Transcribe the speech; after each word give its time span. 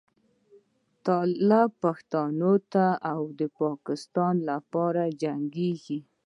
طالبان 1.07 1.67
پښتانه 1.83 2.51
دي 2.73 2.89
او 3.11 3.21
د 3.39 3.41
پاکستان 3.61 4.33
لپاره 4.49 5.03
جنګېږي. 5.21 5.99